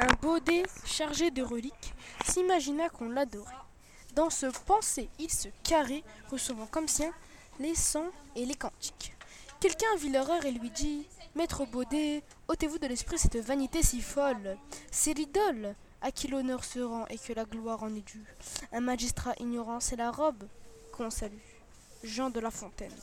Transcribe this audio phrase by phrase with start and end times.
[0.00, 1.92] Un baudet chargé de reliques
[2.24, 3.52] s'imagina qu'on l'adorait.
[4.14, 7.12] Dans ce pensée, il se carrait, recevant comme sien
[7.58, 9.12] les sons et les cantiques.
[9.60, 14.56] Quelqu'un vit l'horreur et lui dit Maître Baudet, ôtez-vous de l'esprit cette vanité si folle.
[14.92, 18.36] C'est l'idole à qui l'honneur se rend et que la gloire en est due.
[18.72, 20.44] Un magistrat ignorant, c'est la robe
[20.92, 21.34] qu'on salue.
[22.04, 22.94] Jean de La Fontaine.